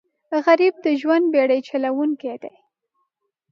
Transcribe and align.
غریب 0.45 0.75
د 0.85 0.87
ژوند 1.01 1.25
بېړۍ 1.33 1.59
چلوونکی 1.69 2.35
دی 2.43 2.55